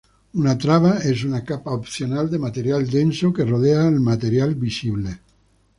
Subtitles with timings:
[0.43, 5.17] Una "traba" es una capa opcional de material denso que rodea al material fisible.